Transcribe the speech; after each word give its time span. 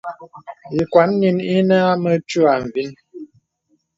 Ìkwàn 0.81 1.09
nīn 1.19 1.37
inə 1.55 1.77
ā 1.91 1.93
mə̀twə̂ 2.03 2.53
vìn. 2.73 2.89